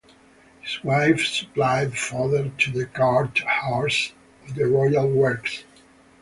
His 0.61 0.83
wife 0.83 1.23
supplied 1.27 1.95
fodder 1.95 2.49
to 2.49 2.71
the 2.71 2.87
cart 2.87 3.37
horses 3.41 4.13
of 4.47 4.55
the 4.55 4.63
royal 4.65 5.07
works. 5.07 5.63